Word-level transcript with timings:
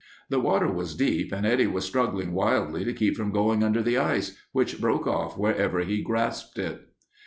The 0.29 0.39
water 0.39 0.67
was 0.71 0.95
deep, 0.95 1.31
and 1.31 1.45
Eddie 1.45 1.67
was 1.67 1.85
struggling 1.85 2.33
wildly 2.33 2.83
to 2.85 2.91
keep 2.91 3.15
from 3.15 3.31
going 3.31 3.61
under 3.63 3.83
the 3.83 3.99
ice, 3.99 4.35
which 4.51 4.81
broke 4.81 5.05
off 5.05 5.37
wherever 5.37 5.81
he 5.81 6.01
grasped 6.01 6.57
it. 6.57 6.87